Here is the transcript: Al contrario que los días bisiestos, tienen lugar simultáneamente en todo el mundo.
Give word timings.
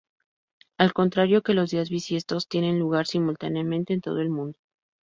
Al 0.79 0.93
contrario 0.93 1.43
que 1.43 1.53
los 1.53 1.69
días 1.69 1.91
bisiestos, 1.91 2.47
tienen 2.47 2.79
lugar 2.79 3.05
simultáneamente 3.05 3.93
en 3.93 4.01
todo 4.01 4.17
el 4.19 4.31
mundo. 4.31 4.57